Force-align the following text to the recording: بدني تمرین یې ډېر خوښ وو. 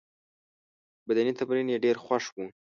بدني 1.09 1.31
تمرین 1.39 1.67
یې 1.71 1.77
ډېر 1.85 1.95
خوښ 2.05 2.25
وو. 2.33 2.45